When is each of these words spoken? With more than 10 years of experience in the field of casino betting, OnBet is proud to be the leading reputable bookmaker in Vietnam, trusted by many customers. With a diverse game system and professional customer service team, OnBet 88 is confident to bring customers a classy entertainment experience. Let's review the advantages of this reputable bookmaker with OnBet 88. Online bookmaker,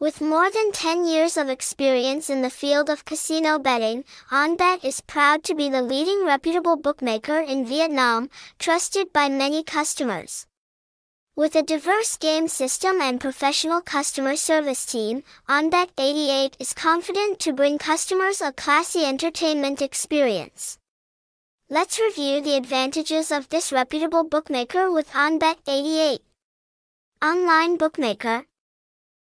With 0.00 0.22
more 0.22 0.50
than 0.50 0.72
10 0.72 1.04
years 1.04 1.36
of 1.36 1.50
experience 1.50 2.30
in 2.30 2.40
the 2.40 2.48
field 2.48 2.88
of 2.88 3.04
casino 3.04 3.58
betting, 3.58 4.04
OnBet 4.30 4.82
is 4.82 5.02
proud 5.02 5.44
to 5.44 5.54
be 5.54 5.68
the 5.68 5.82
leading 5.82 6.24
reputable 6.24 6.76
bookmaker 6.76 7.38
in 7.38 7.66
Vietnam, 7.66 8.30
trusted 8.58 9.12
by 9.12 9.28
many 9.28 9.62
customers. 9.62 10.46
With 11.36 11.54
a 11.54 11.62
diverse 11.62 12.16
game 12.16 12.48
system 12.48 13.02
and 13.02 13.20
professional 13.20 13.82
customer 13.82 14.36
service 14.36 14.86
team, 14.86 15.22
OnBet 15.50 15.90
88 15.98 16.56
is 16.58 16.72
confident 16.72 17.38
to 17.40 17.52
bring 17.52 17.76
customers 17.76 18.40
a 18.40 18.52
classy 18.52 19.04
entertainment 19.04 19.82
experience. 19.82 20.78
Let's 21.68 22.00
review 22.00 22.40
the 22.40 22.56
advantages 22.56 23.30
of 23.30 23.50
this 23.50 23.70
reputable 23.70 24.24
bookmaker 24.24 24.90
with 24.90 25.10
OnBet 25.10 25.58
88. 25.68 26.22
Online 27.22 27.76
bookmaker, 27.76 28.46